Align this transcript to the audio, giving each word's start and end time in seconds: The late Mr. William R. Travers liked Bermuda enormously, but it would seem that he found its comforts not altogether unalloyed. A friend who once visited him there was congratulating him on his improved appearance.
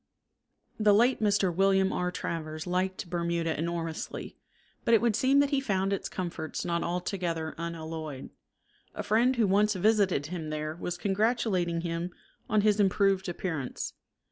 The 0.79 0.95
late 0.95 1.21
Mr. 1.21 1.53
William 1.55 1.93
R. 1.93 2.09
Travers 2.11 2.65
liked 2.65 3.07
Bermuda 3.07 3.55
enormously, 3.55 4.35
but 4.83 4.95
it 4.95 4.97
would 4.99 5.15
seem 5.15 5.37
that 5.41 5.51
he 5.51 5.61
found 5.61 5.93
its 5.93 6.09
comforts 6.09 6.65
not 6.65 6.81
altogether 6.81 7.53
unalloyed. 7.59 8.31
A 8.95 9.03
friend 9.03 9.35
who 9.35 9.45
once 9.45 9.75
visited 9.75 10.25
him 10.25 10.49
there 10.49 10.75
was 10.75 10.97
congratulating 10.97 11.81
him 11.81 12.09
on 12.49 12.61
his 12.61 12.79
improved 12.79 13.29
appearance. 13.29 13.93